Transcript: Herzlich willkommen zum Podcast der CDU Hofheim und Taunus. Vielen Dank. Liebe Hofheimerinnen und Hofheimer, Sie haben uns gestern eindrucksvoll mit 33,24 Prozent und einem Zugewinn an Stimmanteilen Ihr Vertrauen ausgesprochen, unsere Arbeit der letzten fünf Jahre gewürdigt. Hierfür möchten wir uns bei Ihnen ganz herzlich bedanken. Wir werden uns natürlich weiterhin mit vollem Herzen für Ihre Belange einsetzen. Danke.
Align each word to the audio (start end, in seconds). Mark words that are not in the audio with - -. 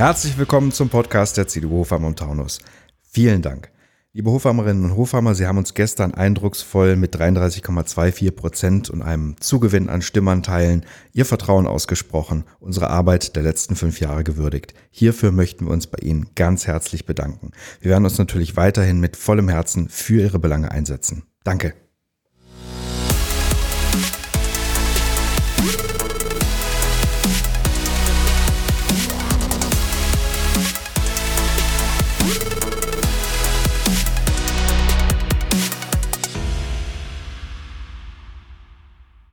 Herzlich 0.00 0.38
willkommen 0.38 0.72
zum 0.72 0.88
Podcast 0.88 1.36
der 1.36 1.46
CDU 1.46 1.72
Hofheim 1.72 2.06
und 2.06 2.18
Taunus. 2.18 2.60
Vielen 3.02 3.42
Dank. 3.42 3.70
Liebe 4.14 4.30
Hofheimerinnen 4.30 4.82
und 4.86 4.96
Hofheimer, 4.96 5.34
Sie 5.34 5.46
haben 5.46 5.58
uns 5.58 5.74
gestern 5.74 6.14
eindrucksvoll 6.14 6.96
mit 6.96 7.14
33,24 7.14 8.30
Prozent 8.30 8.88
und 8.88 9.02
einem 9.02 9.36
Zugewinn 9.40 9.90
an 9.90 10.00
Stimmanteilen 10.00 10.86
Ihr 11.12 11.26
Vertrauen 11.26 11.66
ausgesprochen, 11.66 12.44
unsere 12.60 12.88
Arbeit 12.88 13.36
der 13.36 13.42
letzten 13.42 13.76
fünf 13.76 14.00
Jahre 14.00 14.24
gewürdigt. 14.24 14.72
Hierfür 14.88 15.32
möchten 15.32 15.66
wir 15.66 15.72
uns 15.72 15.86
bei 15.86 15.98
Ihnen 16.00 16.30
ganz 16.34 16.66
herzlich 16.66 17.04
bedanken. 17.04 17.50
Wir 17.82 17.90
werden 17.90 18.06
uns 18.06 18.16
natürlich 18.16 18.56
weiterhin 18.56 19.00
mit 19.00 19.18
vollem 19.18 19.50
Herzen 19.50 19.90
für 19.90 20.22
Ihre 20.22 20.38
Belange 20.38 20.70
einsetzen. 20.70 21.24
Danke. 21.44 21.74